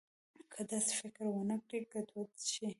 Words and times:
که 0.53 0.61
داسې 0.71 0.91
فکر 1.01 1.21
ونه 1.29 1.57
کړي، 1.67 1.79
ګډوډ 1.91 2.31
شي. 2.53 2.67